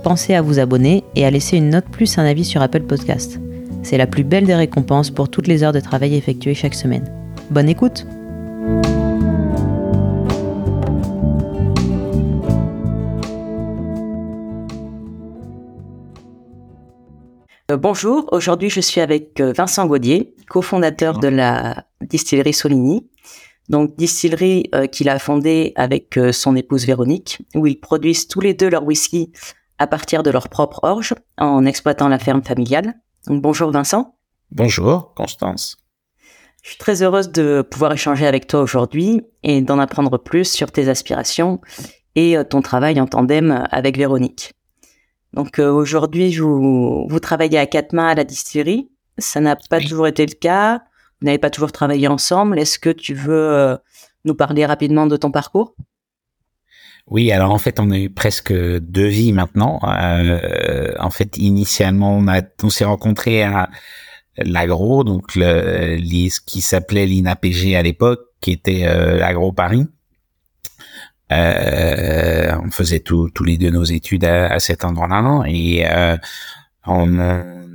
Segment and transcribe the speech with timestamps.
[0.00, 3.38] pensez à vous abonner et à laisser une note plus un avis sur Apple Podcast.
[3.82, 7.04] C'est la plus belle des récompenses pour toutes les heures de travail effectuées chaque semaine.
[7.50, 8.06] Bonne écoute
[17.70, 23.06] euh, Bonjour, aujourd'hui je suis avec euh, Vincent Gaudier, cofondateur de la distillerie Soligny.
[23.68, 28.52] Donc distillerie euh, qu'il a fondée avec son épouse Véronique, où ils produisent tous les
[28.52, 29.30] deux leur whisky
[29.80, 32.94] à partir de leur propre orge en exploitant la ferme familiale.
[33.26, 34.14] Donc, bonjour Vincent.
[34.52, 35.78] Bonjour Constance.
[36.62, 40.70] Je suis très heureuse de pouvoir échanger avec toi aujourd'hui et d'en apprendre plus sur
[40.70, 41.60] tes aspirations
[42.14, 44.52] et euh, ton travail en tandem avec Véronique.
[45.32, 48.90] Donc euh, aujourd'hui, vous, vous travaillez à quatre mains à la distillerie.
[49.16, 50.82] Ça n'a pas toujours été le cas.
[51.20, 52.58] Vous n'avez pas toujours travaillé ensemble.
[52.58, 53.76] Est-ce que tu veux euh,
[54.26, 55.74] nous parler rapidement de ton parcours?
[57.10, 59.80] Oui, alors en fait, on a eu presque deux vies maintenant.
[59.84, 62.22] Euh, en fait, initialement,
[62.62, 63.68] on, s'est rencontrés à
[64.36, 69.86] l'agro, donc le, ce qui s'appelait l'INAPG à l'époque, qui était euh, l'agro Paris.
[71.32, 76.16] Euh, on faisait tous les deux nos études à, à cet endroit-là et euh,
[76.86, 77.18] on,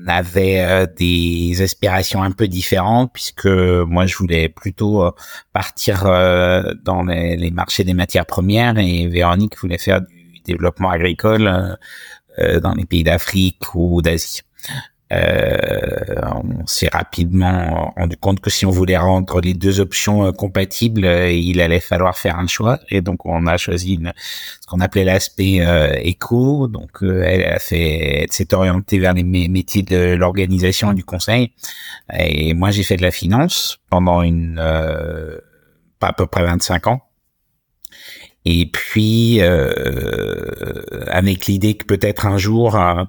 [0.08, 5.12] avait euh, des aspirations un peu différentes puisque moi je voulais plutôt euh,
[5.54, 11.78] partir euh, dans les, marchés des matières premières et Véronique voulait faire du développement agricole
[12.62, 14.42] dans les pays d'Afrique ou d'Asie.
[15.16, 20.32] Euh, on s'est rapidement rendu compte que si on voulait rendre les deux options euh,
[20.32, 22.80] compatibles, euh, il allait falloir faire un choix.
[22.90, 24.00] Et donc on a choisi
[24.62, 25.66] ce qu'on appelait l'aspect
[26.02, 26.68] éco.
[26.68, 31.52] Donc elle a fait, elle s'est orientée vers les métiers de l'organisation et du conseil.
[32.18, 37.02] Et moi j'ai fait de la finance pendant une à peu près 25 ans.
[38.48, 39.42] Et puis,
[41.08, 43.04] avec l'idée que peut-être un jour, euh,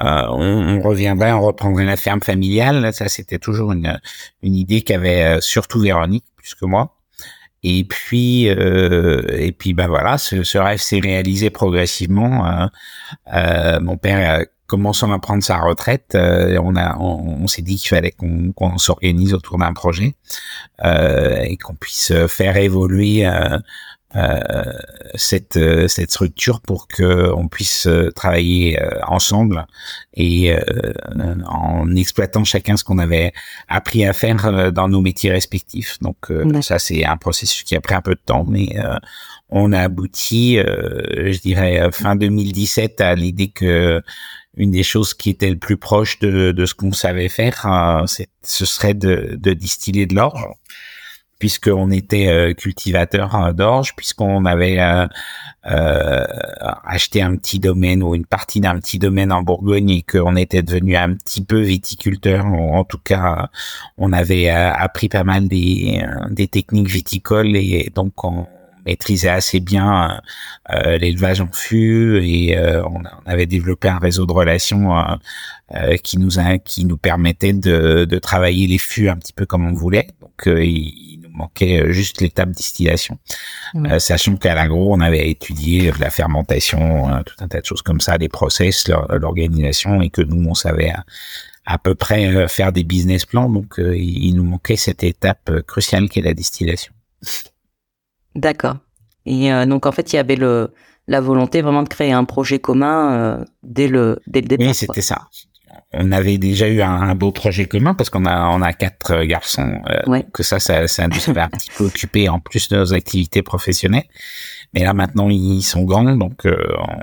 [0.00, 2.92] on, on, reviendrait, on reprendrait la ferme familiale.
[2.92, 3.98] Ça, c'était toujours une,
[4.42, 6.96] une idée qu'avait euh, surtout Véronique, plus que moi.
[7.62, 12.46] Et puis, euh, et puis, ben voilà, ce, ce rêve s'est réalisé progressivement.
[12.46, 12.70] Hein.
[13.34, 18.12] Euh, mon père, commençant à prendre sa retraite, on a, on, s'est dit qu'il fallait
[18.12, 20.14] qu'on s'organise autour d'un projet
[20.82, 23.58] et qu'on puisse faire évoluer euh,
[25.14, 29.66] cette euh, cette structure pour que on puisse euh, travailler ensemble
[30.14, 30.54] et
[31.46, 33.32] en exploitant chacun ce qu'on avait
[33.68, 35.98] appris à faire dans nos métiers respectifs.
[36.00, 36.32] Donc
[36.62, 38.76] ça c'est un processus qui a pris un peu de temps, mais
[39.48, 44.02] on a abouti, je dirais fin 2017 à l'idée que
[44.56, 48.04] une des choses qui était le plus proche de, de ce qu'on savait faire,
[48.42, 50.56] ce serait de, de distiller de l'or
[51.40, 56.24] puisqu'on était euh, cultivateur euh, d'orge, puisqu'on avait euh,
[56.84, 60.62] acheté un petit domaine ou une partie d'un petit domaine en Bourgogne et qu'on était
[60.62, 62.44] devenu un petit peu viticulteur.
[62.44, 63.48] En tout cas,
[63.96, 68.46] on avait appris pas mal des, des techniques viticoles et donc on
[68.86, 70.20] maîtrisait assez bien
[70.70, 74.94] l'élevage en fût et on, avait développé un réseau de relations
[76.02, 79.68] qui nous a, qui nous permettait de, de travailler les fûts un petit peu comme
[79.68, 80.08] on voulait.
[80.22, 80.48] Donc
[81.32, 83.18] manquait euh, juste l'étape distillation.
[83.74, 87.82] Euh, sachant qu'à l'agro, on avait étudié la fermentation, euh, tout un tas de choses
[87.82, 90.92] comme ça, les process, l'organisation, et que nous, on savait
[91.64, 93.48] à, peu près faire des business plans.
[93.48, 96.92] Donc, il nous manquait cette étape cruciale qui est la distillation.
[98.34, 98.76] D'accord.
[99.26, 100.72] Et donc, en fait, il y avait le,
[101.06, 104.66] la volonté vraiment de créer un projet commun dès le dès le départ.
[104.66, 105.28] Oui, c'était ça
[105.92, 109.26] on avait déjà eu un, beau projet commun parce qu'on a on a quatre euh,
[109.26, 112.76] garçons euh, que ça ça ça nous avait un petit peu occupé en plus de
[112.76, 114.08] nos activités professionnelles.
[114.72, 116.56] Mais là maintenant ils sont grands donc euh,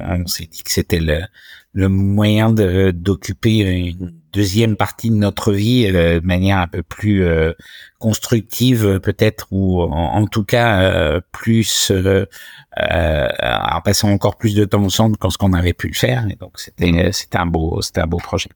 [0.10, 1.22] on, s'est dit que c'était le,
[1.74, 7.25] le moyen de d'occuper une deuxième partie de notre vie de manière un peu plus
[8.00, 11.91] constructive peut-être ou en, tout cas plus
[12.75, 16.35] en passant encore plus de temps ensemble qu'en ce qu'on avait pu le faire et
[16.35, 18.50] donc c'était c'était un beau c'était un beau projet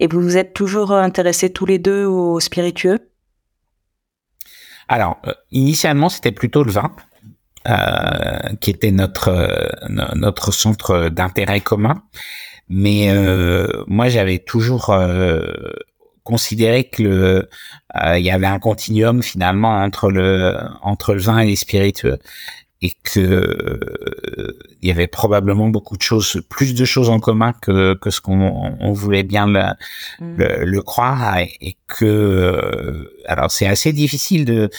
[0.00, 3.10] et vous vous êtes toujours intéressés tous les deux aux spiritueux?
[4.88, 6.94] Alors, euh, initialement, c'était plutôt le vin.
[7.66, 9.68] Euh, qui était notre euh,
[10.14, 12.02] notre centre d'intérêt commun.
[12.68, 13.08] Mais
[13.86, 14.94] moi, j'avais toujours
[16.24, 17.48] considéré que le
[18.16, 22.18] il y avait un continuum finalement entre le entre le vin et les spiritueux
[22.80, 27.52] et que euh, il y avait probablement beaucoup de choses, plus de choses en commun
[27.52, 29.62] que, que ce qu'on on voulait bien le,
[30.20, 30.36] mm.
[30.64, 34.70] le, croire, et, que euh, alors c'est assez difficile de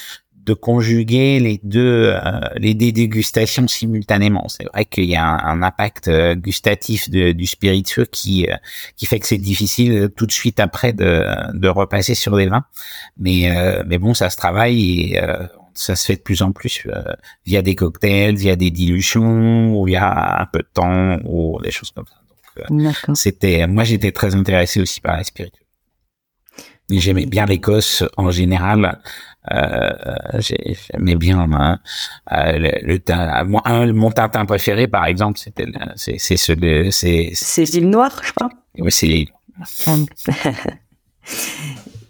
[0.49, 4.47] de conjuguer les deux euh, les deux dégustations simultanément.
[4.47, 8.47] C'est vrai qu'il y a un, impact gustatif de, du spiritueux qui
[8.95, 12.65] qui fait que c'est difficile tout de suite après de, de repasser sur des vins,
[13.17, 13.51] mais
[13.85, 15.21] mais bon ça se travaille et
[15.79, 17.13] ça se fait de plus en plus euh,
[17.45, 21.91] via des cocktails, via des dilutions, ou via un peu de temps, ou des choses
[21.91, 22.15] comme ça.
[22.69, 25.65] Donc, euh, c'était, moi, j'étais très intéressé aussi par la spirituelle.
[26.89, 28.99] J'aimais bien l'Écosse en général.
[29.51, 29.91] Euh,
[30.39, 31.79] j'aimais bien
[32.31, 35.65] euh, le, le, mon tintin préféré, par exemple, c'était
[35.95, 36.53] c'est c'est ce
[36.91, 38.49] c'est c'est l'île Noire, je crois.
[38.77, 39.29] Oui, c'est l'île.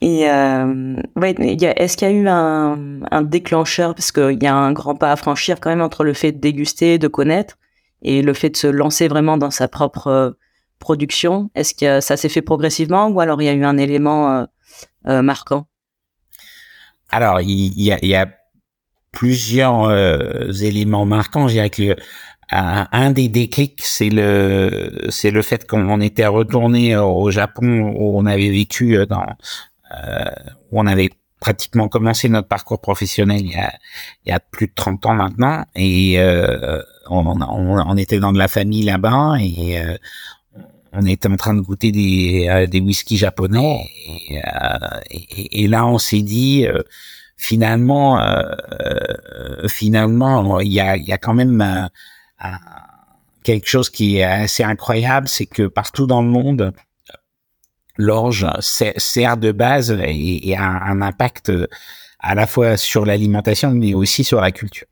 [0.01, 3.95] Et euh, ouais, est-ce qu'il y a eu un, un déclencheur?
[3.95, 6.39] Parce qu'il y a un grand pas à franchir quand même entre le fait de
[6.39, 7.57] déguster, de connaître,
[8.01, 10.31] et le fait de se lancer vraiment dans sa propre euh,
[10.79, 11.49] production.
[11.55, 14.45] Est-ce que ça s'est fait progressivement ou alors il y a eu un élément euh,
[15.07, 15.67] euh marquant?
[17.11, 18.27] Alors il y, a, y a
[19.11, 21.47] plusieurs euh, éléments marquants.
[21.47, 21.95] Je dirais que
[22.51, 28.17] un, un des déclics, c'est le c'est le fait qu'on était retourné au Japon où
[28.17, 29.25] on avait vécu dans
[29.91, 30.25] euh,
[30.71, 31.09] où on avait
[31.39, 33.73] pratiquement commencé notre parcours professionnel il y a,
[34.25, 38.33] il y a plus de 30 ans maintenant et euh, on, on, on, était dans
[38.33, 39.97] de la famille là-bas et euh,
[40.93, 45.67] on était en train de goûter des, euh, des whiskies japonais et, euh, et, et
[45.67, 46.67] là on s'est dit
[47.37, 48.19] finalement
[49.67, 51.89] finalement il y a, il y a quand même
[53.43, 56.73] quelque chose qui est assez incroyable c'est que partout dans le monde
[57.97, 61.51] l'orge sert de base et, a un impact
[62.19, 64.88] à la fois sur l'alimentation mais aussi sur la culture.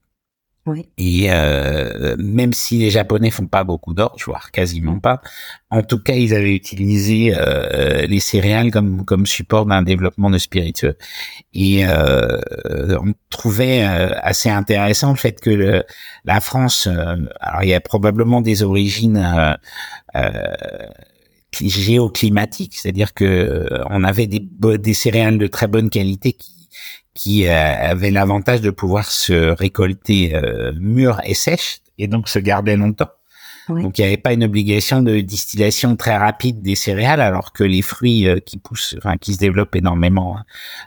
[0.97, 5.21] Et euh, même si les Japonais font pas beaucoup d'orge, voire quasiment pas,
[5.69, 10.37] en tout cas ils avaient utilisé euh, les céréales comme comme support d'un développement de
[10.37, 10.97] spiritueux.
[11.53, 12.39] Et euh,
[13.01, 15.83] on trouvait assez intéressant le fait que
[16.25, 16.87] la France,
[17.39, 19.17] alors il y a probablement des origines
[21.61, 24.47] géoclimatique, c'est-à-dire que euh, on avait des,
[24.77, 26.51] des céréales de très bonne qualité qui
[27.13, 32.39] qui euh, avaient l'avantage de pouvoir se récolter euh, mûres et sèches et donc se
[32.39, 33.09] garder longtemps.
[33.69, 37.63] Donc il n'y avait pas une obligation de distillation très rapide des céréales, alors que
[37.63, 40.43] les fruits euh, qui poussent, enfin qui se développent énormément hein,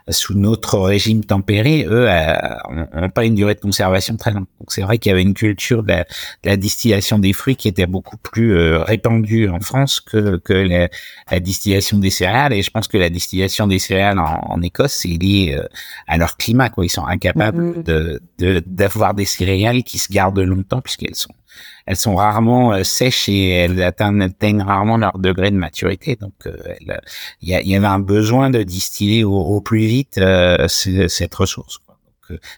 [0.09, 4.47] sous notre régime tempéré, eux, n'ont euh, pas une durée de conservation très longue.
[4.59, 5.93] Donc c'est vrai qu'il y avait une culture de
[6.43, 11.39] la, distillation des fruits qui était beaucoup plus euh, répandue en France que, que la,
[11.39, 12.53] distillation des céréales.
[12.53, 15.59] Et je pense que la distillation des céréales en, Écosse, c'est lié
[16.07, 16.69] à leur climat.
[16.69, 16.85] Quoi.
[16.85, 17.83] Ils sont incapables mm-hmm.
[17.83, 18.21] de
[18.65, 21.33] d'avoir des céréales qui se gardent longtemps puisqu'elles sont
[21.85, 26.15] elles sont rarement euh, sèches et elles atteignent, rarement leur degré de maturité.
[26.15, 26.57] Donc, euh,
[27.41, 31.79] il y, avait un besoin de distiller au, plus vite euh, cette ressource.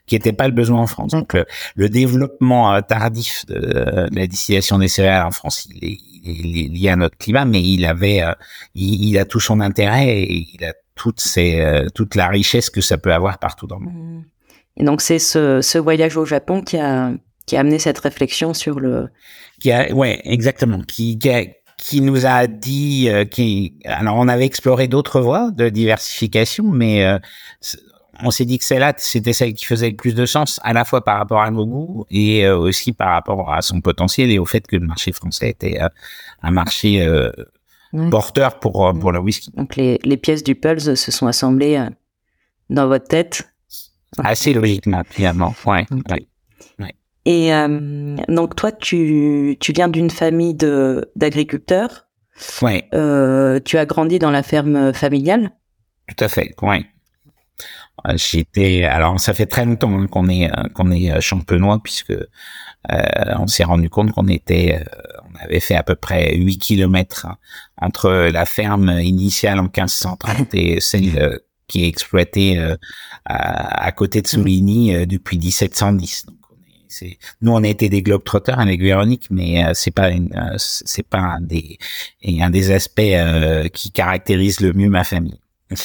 [0.06, 1.12] qui n'était pas le besoin en France.
[1.12, 1.36] Donc
[1.76, 7.18] le, développement tardif de, la distillation des céréales en France, il est, lié à notre
[7.18, 8.22] climat, mais il avait,
[8.76, 12.98] il, a tout son intérêt et il a toute ses, toute la richesse que ça
[12.98, 13.96] peut avoir partout dans le monde.
[13.96, 14.24] Mmh.
[14.78, 17.12] Et donc c'est ce, ce voyage au Japon qui a
[17.46, 19.10] qui a amené cette réflexion sur le.
[19.60, 20.82] Qui a, ouais, exactement.
[20.82, 21.30] Qui, qui,
[21.78, 27.06] qui nous a dit, euh, qui, alors on avait exploré d'autres voies de diversification, mais
[27.06, 27.20] euh,
[28.22, 30.86] on s'est dit que celle-là, c'était celle qui faisait le plus de sens, à la
[30.86, 34.40] fois par rapport à nos goûts et euh, aussi par rapport à son potentiel et
[34.40, 35.80] au fait que le marché français était
[36.42, 37.06] un marché
[38.10, 39.52] porteur pour pour le whisky.
[39.52, 41.86] Donc les, les pièces du Pulse se sont assemblées
[42.70, 43.48] dans votre tête?
[44.20, 45.56] Assez logiquement, finalement.
[45.66, 45.86] Ouais.
[46.80, 46.96] ouais.
[47.26, 52.08] Et euh, donc toi, tu, tu viens d'une famille de d'agriculteurs.
[52.62, 52.88] Ouais.
[52.94, 55.52] Euh, tu as grandi dans la ferme familiale.
[56.08, 56.54] Tout à fait.
[56.62, 56.86] Ouais.
[58.08, 62.12] Euh, j'étais alors ça fait très longtemps hein, qu'on est euh, qu'on est champenois puisque
[62.12, 62.26] euh,
[63.40, 64.84] on s'est rendu compte qu'on était
[65.32, 67.38] on avait fait à peu près 8 kilomètres hein,
[67.78, 72.60] entre la ferme initiale en 1530 et celle qui est exploitée
[73.26, 76.26] à, à, côté de Souligny depuis 1710.
[76.26, 76.36] Donc,
[77.42, 81.08] nous on a été des globetrotters avec Véronique, mais euh, c'est pas une, euh, c'est
[81.08, 81.78] pas un des
[82.26, 85.40] un des aspects euh, qui caractérise le mieux ma famille.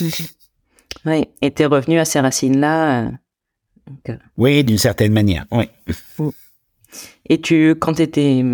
[1.07, 3.11] oui, et t'es revenu à ces racines là.
[4.37, 5.65] Oui, d'une certaine manière, oui.
[7.27, 8.45] Et tu, quand tu étais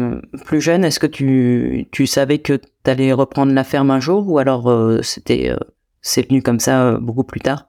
[0.45, 4.29] plus jeune, est-ce que tu, tu savais que tu allais reprendre la ferme un jour
[4.29, 4.71] ou alors
[5.03, 5.53] c'était
[6.03, 7.67] c'est venu comme ça beaucoup plus tard?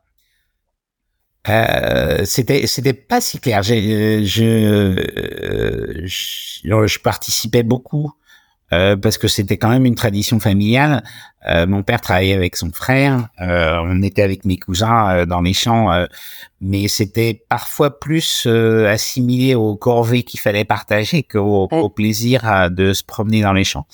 [1.49, 3.63] Euh, c'était c'était pas si clair.
[3.63, 5.03] Je je,
[6.05, 8.11] je, je participais beaucoup
[8.73, 11.03] euh, parce que c'était quand même une tradition familiale.
[11.47, 15.41] Euh, mon père travaillait avec son frère, euh, on était avec mes cousins euh, dans
[15.41, 15.91] les champs,
[16.59, 23.03] mais c'était parfois plus assimilé aux corvées qu'il fallait partager qu'au au plaisir de se
[23.03, 23.85] promener dans les champs.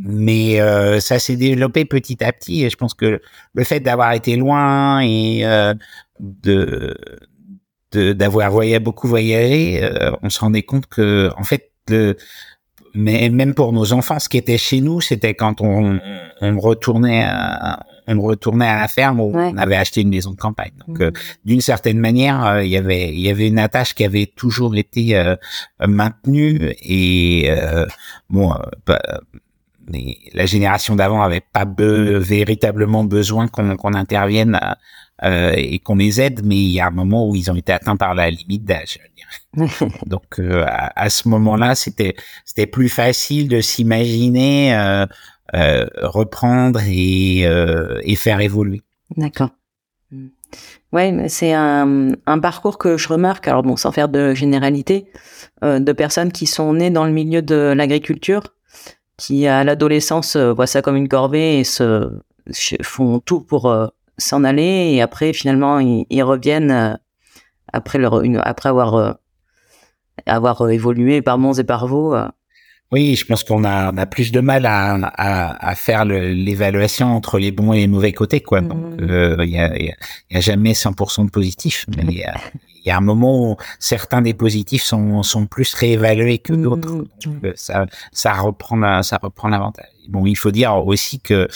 [0.00, 0.58] Mais
[1.00, 3.20] ça s'est développé petit à petit et je pense que
[3.54, 5.44] le fait d'avoir été loin et
[6.20, 6.96] de
[7.92, 9.88] d'avoir voyagé beaucoup voyagé,
[10.22, 12.16] on se rendait compte que en fait le
[12.96, 16.00] mais même pour nos enfants, ce qui était chez nous, c'était quand on,
[16.40, 20.36] on retournait à, on retournait à la ferme où on avait acheté une maison de
[20.36, 20.72] campagne.
[20.86, 21.14] Donc, euh, mmh.
[21.44, 24.76] d'une certaine manière, euh, il y avait il y avait une attache qui avait toujours
[24.76, 25.36] été euh,
[25.86, 27.50] maintenue et
[28.30, 28.54] bon,
[28.86, 28.98] bah,
[30.34, 34.58] la génération d'avant avait pas véritablement besoin qu'on qu'on intervienne
[35.24, 37.72] euh, et qu'on les aide, mais il y a un moment où ils ont été
[37.72, 38.98] atteints par la limite d'âge.
[40.06, 42.14] Donc euh, à, ce moment-là, c'était
[42.44, 45.06] c'était plus facile de s'imaginer euh,
[45.54, 47.46] euh reprendre et,
[48.02, 48.82] et faire évoluer.
[49.16, 49.50] D'accord.
[50.10, 50.28] Hmm.
[50.92, 53.48] Ouais, c'est un, un, parcours que je remarque.
[53.48, 55.06] Alors bon, sans faire de généralité,
[55.62, 58.42] de personnes qui sont nées dans le milieu de l'agriculture,
[59.16, 62.10] qui à l'adolescence voient ça comme une corvée et se
[62.82, 66.94] font tout pour s'en aller et après finalement ils, reviennent euh,
[67.72, 69.12] après leur une, après avoir euh,
[70.26, 72.14] avoir euh, évolué par monts et par vaux.
[72.92, 77.08] Oui, je pense qu'on a, on a plus de mal à, à, à faire l'évaluation
[77.16, 78.60] entre les bons et les mauvais côtés, quoi.
[78.60, 79.38] Mmh.
[79.40, 79.92] il y, a, y,
[80.34, 82.36] a, jamais 100% de positifs, mais il y a,
[82.84, 87.04] y a un moment où certains des positifs sont, sont plus réévalués que d'autres.
[87.26, 87.52] Mmh.
[87.56, 89.86] ça, ça reprend, ça reprend l'avantage.
[90.08, 91.48] Bon, il faut dire aussi que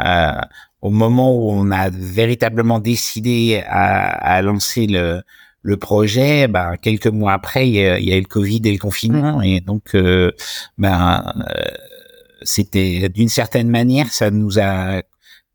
[0.00, 0.40] euh,
[0.80, 5.22] au moment où on a véritablement décidé à, à lancer le,
[5.62, 8.60] le projet, ben, quelques mois après, il y, a, il y a eu le Covid
[8.64, 10.32] et le confinement, et donc, euh,
[10.76, 11.62] ben, euh,
[12.42, 15.02] c'était d'une certaine manière, ça nous a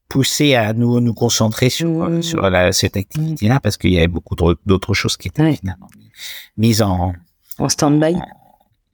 [0.08, 2.22] poussé à nous nous concentrer sur mmh.
[2.22, 4.36] sur la, cette activité-là parce qu'il y avait beaucoup
[4.66, 5.90] d'autres choses qui étaient finalement
[6.56, 7.14] mises en
[7.60, 8.22] en stand-by, en,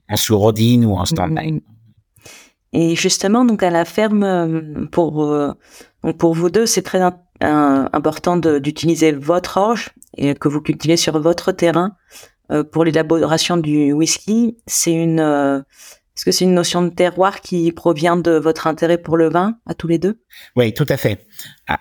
[0.10, 1.52] en sourdine ou en stand-by.
[1.52, 1.62] Mmh.
[2.74, 5.54] Et justement, donc à la ferme, euh, pour euh,
[6.18, 7.00] pour vous deux, c'est très
[7.44, 11.92] important d'utiliser votre orge et que vous cultivez sur votre terrain
[12.52, 14.58] euh, pour l'élaboration du whisky.
[14.68, 15.20] C'est une
[16.16, 19.58] est-ce que c'est une notion de terroir qui provient de votre intérêt pour le vin
[19.66, 20.20] à tous les deux?
[20.56, 21.26] Oui, tout à fait.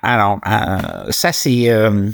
[0.02, 0.40] Alors
[1.11, 2.11] ça c'est euh,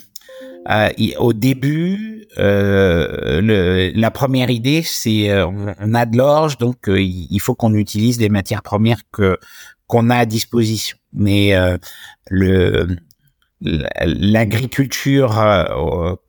[1.18, 7.38] au début, euh, la première idée, c'est euh, on, a de l'orge, donc euh, il
[7.40, 9.38] faut qu'on utilise des matières premières que
[9.86, 10.98] qu'on a à disposition.
[11.14, 11.54] Mais
[12.28, 12.98] le
[13.60, 15.34] l'agriculture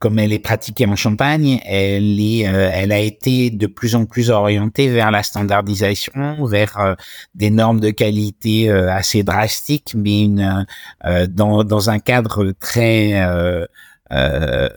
[0.00, 4.30] comme elle est pratiquée en Champagne, elle est, elle a été de plus en plus
[4.30, 6.96] orientée vers la standardisation, vers
[7.34, 10.66] des normes de qualité assez drastiques, mais une,
[11.28, 13.14] dans dans un cadre très
[14.12, 14.68] euh,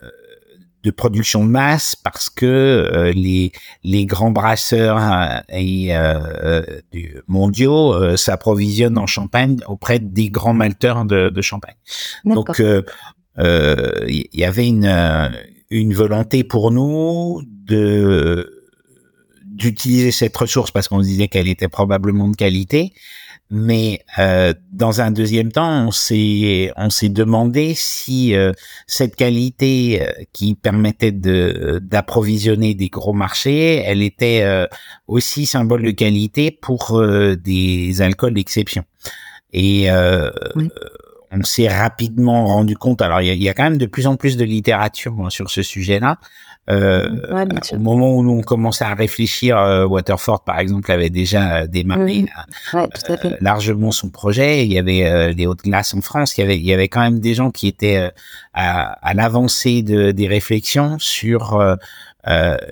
[0.83, 3.51] de production de masse parce que euh, les
[3.83, 5.93] les grands brasseurs euh, et
[6.91, 11.75] du mondiaux s'approvisionnent en Champagne auprès des grands malteurs de, de Champagne.
[12.25, 12.61] Donc
[13.37, 15.31] il y avait une
[15.69, 18.63] une volonté pour nous de
[19.45, 22.93] d'utiliser cette ressource parce qu'on disait qu'elle était probablement de qualité,
[23.55, 28.51] mais euh, dans un deuxième temps, on s'est on s'est demandé si euh,
[28.87, 34.65] cette qualité euh, qui permettait de d'approvisionner des gros marchés, elle était euh,
[35.05, 36.99] aussi symbole de qualité pour
[37.43, 38.85] des alcools d'exception.
[39.51, 43.03] Et on s'est rapidement rendu compte.
[43.03, 45.61] Alors il y a, quand même de plus en plus de littérature hein, sur ce
[45.61, 46.17] sujet-là.
[46.69, 47.09] Euh,
[47.73, 52.25] au moment où nous on commençait à réfléchir, euh, Waterford par exemple avait déjà démarré
[52.73, 52.87] euh,
[53.41, 54.65] largement son projet.
[54.65, 56.37] Il y avait euh, des hautes glaces en France.
[56.37, 58.11] Il y avait, il y avait quand même des gens qui étaient
[58.53, 61.59] à, à l'avancée de, des réflexions sur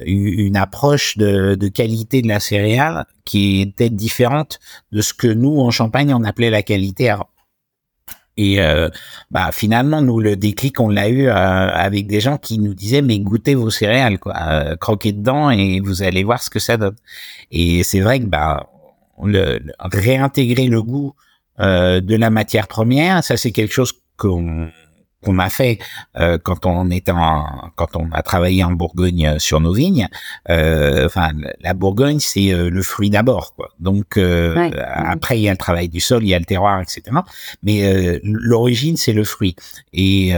[0.06, 4.60] une approche de, de, qualité de la céréale qui était différente
[4.94, 7.28] de ce que nous en Champagne on appelait la qualité avant.
[8.38, 8.90] Et euh,
[9.30, 13.02] bah finalement, nous le déclic, on l'a eu euh, avec des gens qui nous disaient
[13.02, 16.78] mais goûtez vos céréales, quoi, euh, croquez dedans et vous allez voir ce que ça
[16.78, 16.96] donne.
[17.52, 18.68] Et c'est vrai que bah
[19.24, 21.14] le, réintégrer le goût
[21.60, 24.70] de la matière première, ça c'est quelque chose qu'on
[25.24, 25.80] qu'on a fait
[26.18, 30.08] euh, quand on était en, quand on a travaillé en Bourgogne sur nos vignes.
[30.50, 33.70] Euh, enfin, la Bourgogne, c'est euh, le fruit d'abord, quoi.
[33.80, 37.02] Donc après, il y a le travail du sol, il y a le terroir, etc.
[37.64, 39.56] Mais l'origine, c'est le fruit.
[39.94, 40.34] Et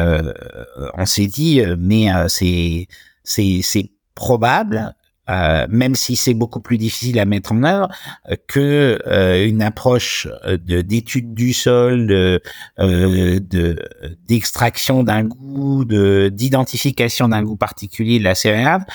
[0.98, 2.88] on s'est dit, mais c'est
[3.24, 4.94] c'est c'est probable
[5.30, 7.88] euh, même si c'est beaucoup plus difficile à mettre en œuvre
[8.30, 12.42] euh, que euh, une approche de d'étude du sol, de
[14.28, 18.86] d'extraction d'un goût, de d'identification d'un goût particulier de la céréale,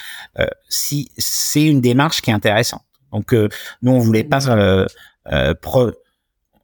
[0.69, 2.83] si c'est une démarche qui est intéressante.
[3.13, 4.87] Donc nous on voulait pas
[5.63, 5.93] pro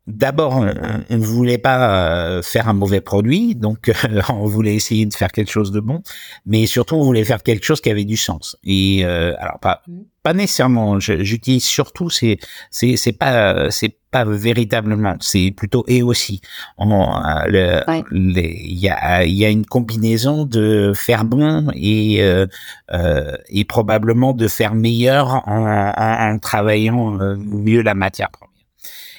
[0.07, 3.91] D'abord, on ne voulait pas faire un mauvais produit, donc
[4.29, 6.03] on voulait essayer de faire quelque chose de bon,
[6.45, 8.57] mais surtout on voulait faire quelque chose qui avait du sens.
[8.65, 10.01] Et euh, alors pas mm.
[10.23, 12.39] pas nécessairement, j'utilise surtout c'est
[12.71, 16.41] c'est c'est pas c'est pas véritablement, c'est plutôt et aussi.
[16.81, 17.81] Euh,
[18.13, 22.47] il y a il y a une combinaison de faire bon et euh,
[22.93, 28.54] euh, et probablement de faire meilleur en, en, en travaillant euh, mieux la matière première.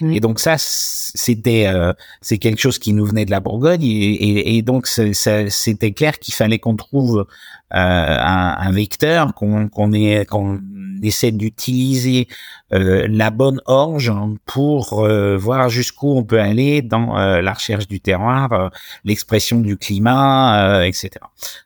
[0.02, 4.58] Et donc ça, c'était euh, c'est quelque chose qui nous venait de la Bourgogne et,
[4.58, 7.26] et, donc c'était clair qu'il fallait qu'on trouve
[7.74, 9.92] euh, un, un, vecteur, qu'on qu'on
[10.28, 10.60] qu'on
[11.04, 12.28] essaie d'utiliser
[12.74, 14.12] euh, la bonne orge
[14.46, 18.72] pour euh, voir jusqu'où on peut aller dans euh, la recherche du terroir,
[19.04, 21.12] l'expression du climat, etc.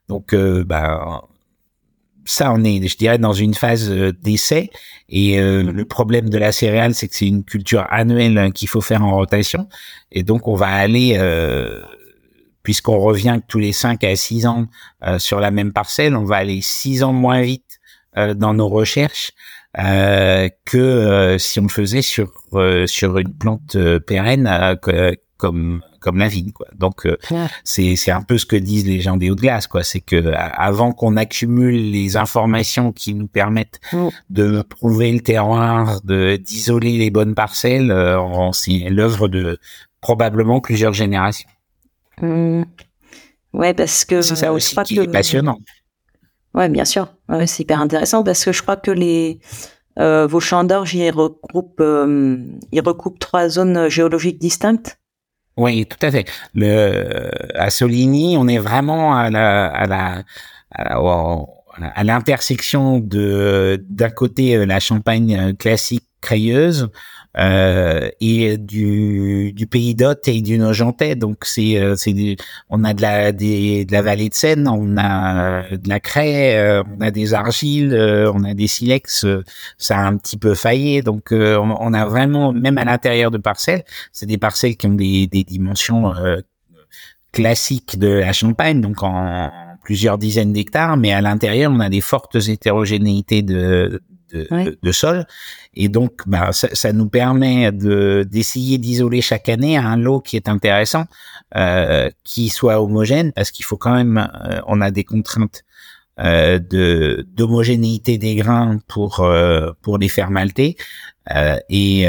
[0.07, 1.24] Donc bah
[2.29, 4.69] ça, on est, je dirais, dans une phase euh, d'essai.
[5.09, 5.71] Et euh, mhm.
[5.71, 9.03] le problème de la céréale, c'est que c'est une culture annuelle hein, qu'il faut faire
[9.03, 9.67] en rotation.
[10.12, 11.81] Et donc, on va aller, euh,
[12.62, 14.67] puisqu'on revient tous les 5 à 6 ans
[15.17, 17.79] sur la même parcelle, on va aller 6 ans moins vite
[18.15, 19.31] dans nos recherches
[19.74, 22.31] que si on le faisait sur
[22.86, 24.77] sur une plante pérenne
[25.38, 26.68] comme comme la vigne quoi.
[26.75, 27.18] Donc euh,
[27.63, 30.00] c'est c'est un peu ce que disent les gens des hauts de glace quoi, c'est
[30.00, 34.08] que avant qu'on accumule les informations qui nous permettent mm.
[34.30, 39.60] de prouver le terroir, de d'isoler les bonnes parcelles, euh, c'est l'œuvre de
[40.02, 41.50] probablement plusieurs générations.
[42.21, 42.63] Mm.
[43.54, 45.60] Ouais, parce que c'est ça aussi qui est passionnant.
[46.54, 47.08] Ouais, bien sûr.
[47.28, 49.39] Ouais, c'est hyper intéressant parce que je crois que les
[50.00, 51.84] euh, vos champs d'orge, ils recoupent
[53.19, 55.00] trois zones géologiques distinctes.
[55.60, 56.26] Oui, tout à fait.
[56.56, 59.30] Le, à Soligny, on est vraiment à
[62.02, 66.89] l'intersection de d'un côté euh, la Champagne euh, classique crayeuse
[67.39, 71.15] euh, et du, du pays d'Hôte et du Nogentais.
[71.15, 72.36] Donc c'est euh, c'est
[72.69, 76.58] on a de la des, de la vallée de Seine, on a de la craie,
[76.58, 77.93] euh, on a des argiles,
[78.34, 79.25] on a des silex.
[79.78, 81.02] ça a un petit peu faillé.
[81.02, 85.28] Donc on, a vraiment même à l'intérieur de parcelles, c'est des parcelles qui ont des,
[85.28, 86.13] des dimensions
[87.32, 89.52] classiques de la Champagne, donc en
[89.84, 95.26] plusieurs dizaines d'hectares, mais à l'intérieur, on a des fortes hétérogénéités de, de, de, sol.
[95.74, 100.36] Et donc, bah, ça, ça nous permet de d'essayer d'isoler chaque année un lot qui
[100.36, 101.06] est intéressant,
[101.56, 105.63] euh, qui soit homogène, parce qu'il faut quand même, euh, on a des contraintes
[106.20, 109.26] euh, de d'homogénéité des grains pour
[109.82, 110.78] pour les faire malter.
[111.70, 112.08] Et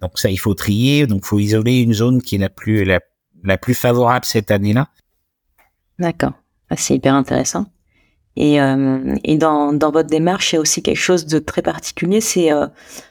[0.00, 1.06] donc ça, il faut trier.
[1.06, 3.00] Donc, faut isoler une zone qui est la plus la,
[3.44, 4.88] la plus favorable cette année-là.
[5.98, 6.34] D'accord,
[6.70, 7.66] ah, c'est hyper intéressant.
[8.40, 11.60] Et, euh, et dans, dans, votre démarche, il y a aussi quelque chose de très
[11.60, 12.68] particulier, c'est euh,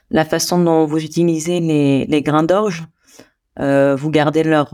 [0.10, 2.86] la façon dont vous utilisez les, les grains d'orge.
[3.60, 4.70] Euh, vous gardez leur,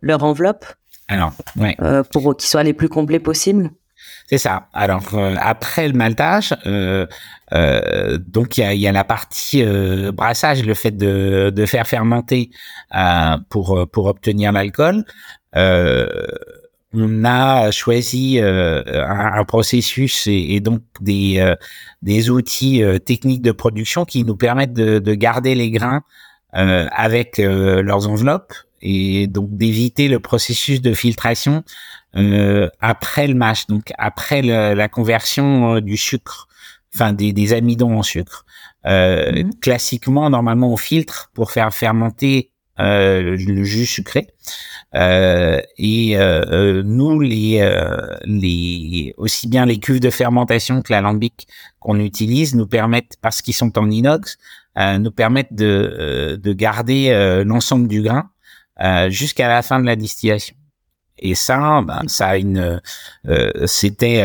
[0.00, 0.64] leur enveloppe
[1.08, 1.76] Alors, ouais.
[2.12, 3.70] Pour qu'ils soient les plus complets possibles.
[4.30, 4.68] C'est ça.
[4.72, 5.02] Alors
[5.38, 9.62] après le maltage, donc il y a, y a, la partie
[10.14, 12.50] brassage, le fait de, de faire fermenter
[13.50, 15.04] pour pour obtenir l'alcool.
[16.94, 21.54] Euh, on a choisi euh, un, processus et, donc des, euh,
[22.02, 26.02] des outils euh, techniques de production qui nous permettent de, de garder les grains
[26.52, 31.62] avec leurs enveloppes et donc d'éviter le processus de filtration
[32.80, 36.48] après le mash, donc après la conversion du sucre,
[36.92, 38.44] enfin des, des amidons en sucre.
[38.84, 39.50] Mmh.
[39.60, 42.50] Classiquement, normalement, on filtre pour faire fermenter
[42.80, 44.28] le jus sucré.
[44.94, 47.60] Euh, et euh, euh, nous, les,
[48.24, 51.46] les aussi bien les cuves de fermentation que l'alambic
[51.78, 54.38] qu'on utilise nous permettent, parce qu'ils sont en inox,
[54.76, 58.30] nous permettent de, de garder l'ensemble du grain
[59.08, 60.56] jusqu'à la fin de la distillation.
[61.18, 62.80] Et ça, ben, ça a une,
[63.66, 64.24] c'était,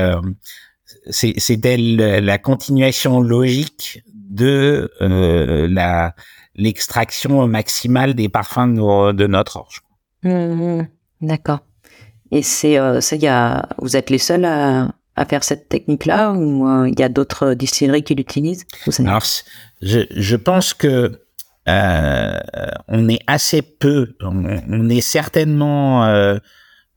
[1.10, 6.15] c'était la continuation logique de la
[6.56, 9.82] l'extraction maximale des parfums de, de notre orge.
[10.24, 10.88] Mmh, mmh.
[11.22, 11.60] D'accord.
[12.32, 16.68] Et c'est, euh, y a, vous êtes les seuls à, à faire cette technique-là ou
[16.68, 18.65] euh, il y a d'autres distilleries qui l'utilisent?
[19.00, 19.24] Alors,
[19.82, 21.22] je, je pense que
[21.68, 22.39] euh,
[22.88, 26.38] on est assez peu, on, est certainement euh,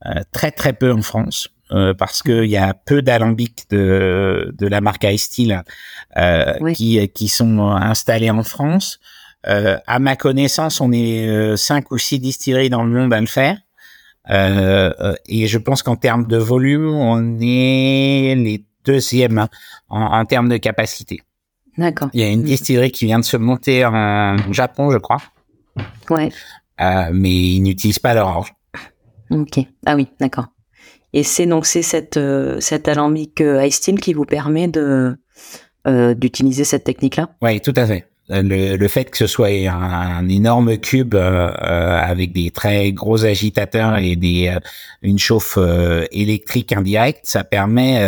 [0.05, 1.49] euh, très très peu en France.
[1.71, 7.61] Euh, parce qu'il y a peu d'alambics de, de la marque euh, qui, qui sont
[7.61, 8.99] installés en France.
[9.47, 13.27] Euh, à ma connaissance, on est cinq ou six distilleries dans le monde à le
[13.27, 13.57] faire.
[14.29, 19.47] Euh, et je pense qu'en termes de volume, on est les deuxièmes
[19.89, 21.21] en, en termes de capacité.
[21.77, 22.09] D'accord.
[22.13, 25.21] Il y a une distillerie qui vient de se monter en Japon, je crois.
[26.09, 26.31] Ouais.
[26.81, 28.53] Euh, mais ils n'utilisent pas l'orange.
[29.31, 29.59] Ok.
[29.85, 30.47] Ah oui, d'accord.
[31.13, 35.17] Et c'est donc c'est cette euh, cet alambic euh, Ice Steel qui vous permet de
[35.87, 37.29] euh, d'utiliser cette technique-là?
[37.41, 38.07] Oui, tout à fait.
[38.29, 43.97] Le, le, fait que ce soit un, énorme cube euh, avec des très gros agitateurs
[43.97, 44.55] et des
[45.01, 45.57] une chauffe
[46.11, 47.99] électrique indirecte, ça permet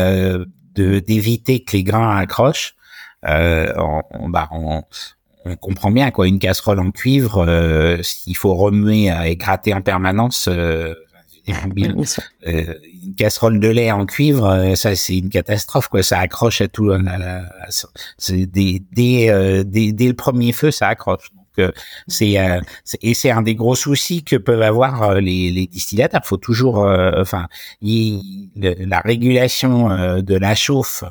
[0.76, 2.76] de d'éviter que les grains accrochent
[3.28, 4.84] euh, on, bah, on,
[5.46, 6.28] on, comprend bien quoi.
[6.28, 10.48] Une casserole en cuivre, euh, s'il faut remuer et gratter en permanence.
[10.48, 10.96] Euh,
[11.48, 12.74] euh,
[13.04, 16.04] une casserole de lait en cuivre, ça c'est une catastrophe quoi.
[16.04, 16.92] Ça accroche à tout.
[18.18, 21.32] c'est dès, dès, dès, le premier feu, ça accroche.
[21.60, 21.72] Euh,
[22.08, 22.38] c'est
[23.02, 26.22] et c'est un des gros soucis que peuvent avoir euh, les, les distillateurs.
[26.24, 27.48] Il faut toujours, euh, enfin,
[27.82, 29.90] la régulation
[30.22, 31.04] de la chauffe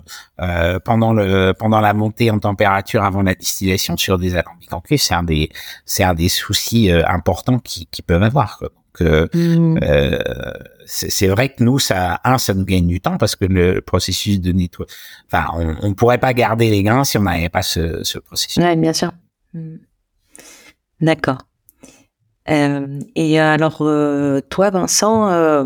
[0.85, 5.03] pendant le pendant la montée en température avant la distillation sur des alambics en cuivre,
[5.03, 5.51] c'est un des
[5.85, 8.59] c'est un des soucis importants qui, qui peuvent avoir.
[8.59, 8.71] Quoi.
[8.99, 9.79] Donc, mmh.
[10.87, 14.41] c'est vrai que nous, ça, un, ça nous gagne du temps parce que le processus
[14.41, 14.95] de nettoyage,
[15.31, 18.63] enfin, on, on pourrait pas garder les grains si on n'avait pas ce, ce processus.
[18.63, 19.13] Ouais, bien sûr.
[19.55, 19.77] Mmh.
[21.01, 21.39] D'accord.
[22.49, 25.65] Euh, et alors, euh, toi, Vincent, euh,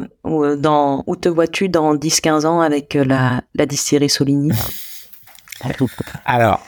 [0.57, 4.53] dans, où te vois-tu dans 10-15 ans avec la, la distillerie Soligny?
[6.25, 6.61] Alors,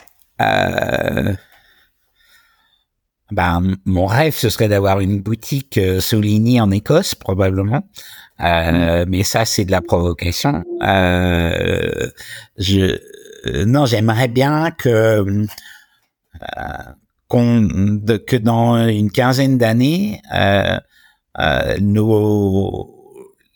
[3.31, 7.87] ben, mon rêve, ce serait d'avoir une boutique Soligny en Écosse, probablement.
[8.39, 9.05] Mm.
[9.07, 10.63] Mais ça, c'est de la provocation.
[12.57, 12.97] je,
[13.65, 15.45] non, j'aimerais bien que
[17.27, 17.67] qu'on
[18.25, 20.77] que dans une quinzaine d'années, euh,
[21.39, 22.93] euh, nos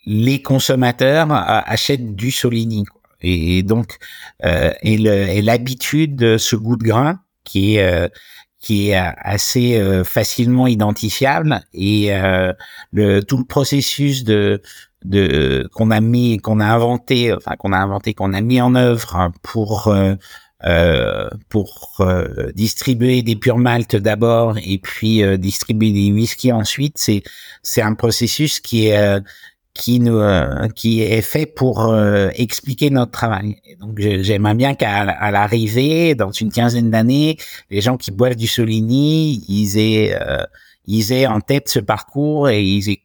[0.04, 2.84] les consommateurs euh, achètent du Soligny
[3.20, 3.98] et, donc
[4.44, 8.08] euh, et l'habitude, ce goût de grain qui est euh,
[8.62, 12.10] qui est assez euh, facilement identifiable et
[12.92, 14.62] le tout le processus de
[15.04, 18.74] de qu'on a mis qu'on a inventé enfin qu'on a inventé qu'on a mis en
[18.74, 19.92] œuvre pour
[20.64, 26.98] euh, pour euh, distribuer des pure malt d'abord et puis euh, distribuer des whisky ensuite,
[26.98, 27.24] c'est
[27.64, 29.20] c'est un processus qui est
[29.74, 30.20] qui nous
[30.74, 31.94] qui est fait pour
[32.34, 33.56] expliquer notre travail.
[33.64, 37.38] Et donc j'aimerais bien qu'à l'arrivée, dans une quinzaine d'années,
[37.70, 40.16] les gens qui boivent du Soligny, ils aient
[40.86, 43.02] ils aient en tête ce parcours et ils aient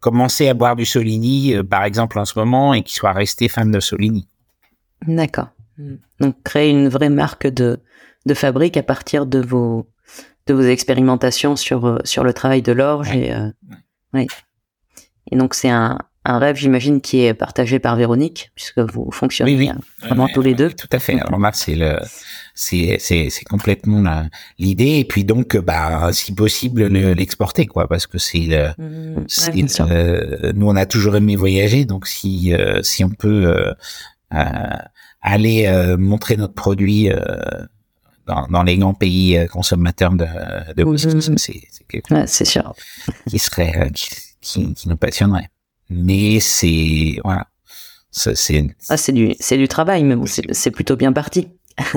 [0.00, 3.64] commencé à boire du Soligny, par exemple en ce moment, et qu'ils soient restés fans
[3.64, 4.28] de Soligny.
[5.06, 5.48] D'accord.
[6.20, 7.80] Donc créer une vraie marque de,
[8.26, 9.86] de fabrique à partir de vos
[10.46, 13.48] de vos expérimentations sur euh, sur le travail de l'orge et euh,
[14.12, 14.26] ouais.
[15.30, 19.56] Et donc c'est un, un rêve j'imagine qui est partagé par Véronique puisque vous fonctionnez
[19.56, 20.06] oui, oui.
[20.06, 21.98] vraiment tous les deux tout à fait alors là c'est le
[22.54, 24.26] c'est c'est c'est complètement
[24.58, 29.24] l'idée et puis donc bah si possible l'exporter quoi parce que c'est mm,
[29.80, 33.74] euh, nous on a toujours aimé voyager donc si euh, si on peut
[34.34, 34.76] euh,
[35.20, 37.18] aller euh, montrer notre produit euh,
[38.26, 40.26] dans, dans, les grands pays consommateurs de,
[40.74, 41.38] de mmh.
[41.38, 42.74] c'est quelque chose c'est sûr.
[43.28, 44.08] qui serait qui,
[44.42, 45.48] qui, nous passionnerait.
[45.88, 47.46] Mais c'est voilà,
[48.10, 51.48] c'est ah, c'est du c'est du travail, mais bon, c'est plutôt bien parti.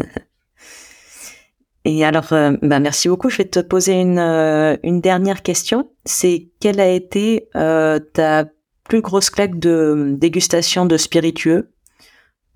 [1.87, 3.29] Et alors, bah merci beaucoup.
[3.29, 5.91] Je vais te poser une, une dernière question.
[6.03, 8.45] C'est quelle a été euh, ta
[8.85, 11.71] plus grosse claque de dégustation de spiritueux?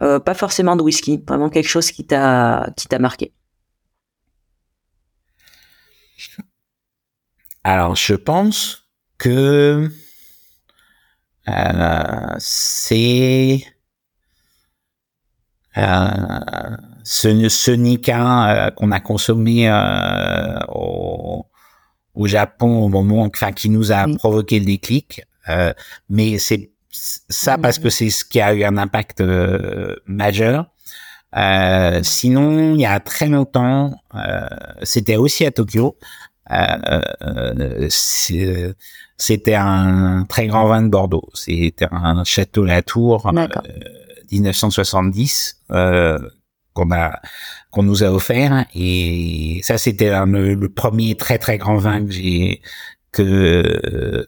[0.02, 3.34] Euh, pas forcément de whisky, vraiment quelque chose qui t'a qui t'a marqué.
[7.64, 8.89] Alors, je pense
[9.20, 9.90] que
[11.48, 13.64] euh, c'est
[15.78, 16.08] euh,
[17.04, 21.46] ce, ce Nika euh, qu'on a consommé euh, au,
[22.16, 25.24] au, Japon au moment, enfin, qui nous a provoqué le déclic.
[26.10, 30.66] mais c'est ça parce que c'est ce qui a eu un impact euh, majeur.
[31.36, 34.48] Euh, sinon, il y a très longtemps, euh,
[34.84, 35.96] c'était aussi à Tokyo.
[39.18, 41.30] C'était un très grand vin de Bordeaux.
[41.34, 43.32] C'était un château Latour
[44.32, 45.62] 1970
[46.74, 47.20] qu'on a
[47.72, 52.62] qu'on nous a offert et ça c'était le, premier très très grand vin que j'ai
[53.12, 54.28] que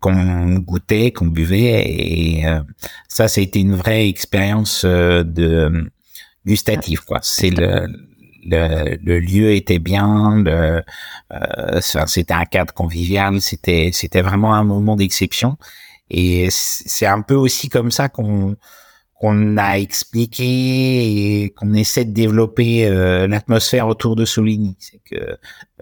[0.00, 2.60] qu'on goûtait, qu'on buvait et euh,
[3.08, 5.90] ça c'était une vraie expérience euh, de
[6.46, 7.18] gustative quoi.
[7.22, 7.88] C'est le,
[8.44, 10.82] le, le lieu était bien, le,
[11.32, 15.56] euh, c'était un cadre convivial, c'était c'était vraiment un moment d'exception
[16.10, 18.56] et c'est un peu aussi comme ça qu'on
[19.20, 24.76] qu'on a expliqué et qu'on essaie de développer euh, l'atmosphère autour de Soligny.
[24.78, 25.36] C'est que euh,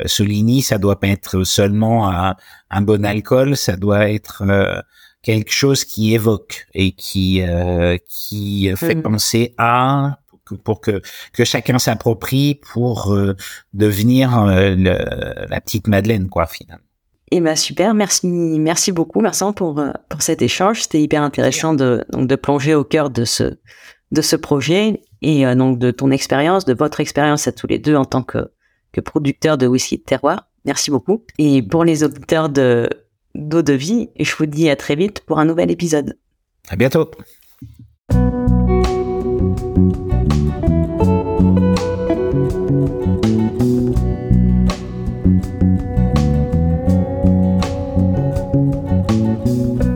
[0.06, 2.34] Soligny, ça doit pas être seulement un,
[2.70, 4.80] un bon alcool, ça doit être euh,
[5.22, 7.42] quelque chose qui évoque et qui
[8.06, 9.02] qui fait mm.
[9.02, 10.18] penser à
[10.54, 13.16] pour que que chacun s'approprie pour
[13.72, 16.86] devenir la petite Madeleine quoi finalement.
[17.32, 20.82] Eh ben super, merci, merci beaucoup, merci pour euh, pour cet échange.
[20.82, 23.58] C'était hyper intéressant de donc de plonger au cœur de ce
[24.12, 27.80] de ce projet et euh, donc de ton expérience, de votre expérience à tous les
[27.80, 28.52] deux en tant que
[28.92, 30.48] que producteur de whisky de terroir.
[30.64, 31.24] Merci beaucoup.
[31.38, 32.88] Et pour les auditeurs de
[33.34, 36.16] d'eau de vie, je vous dis à très vite pour un nouvel épisode.
[36.68, 37.10] À bientôt.